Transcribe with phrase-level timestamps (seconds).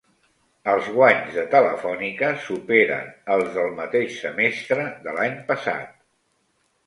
[0.71, 5.93] Els guanys de Telefònica superen als del mateix semestre de l'any passat